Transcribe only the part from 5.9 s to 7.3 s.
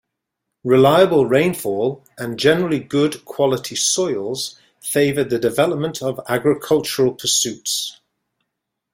of agricultural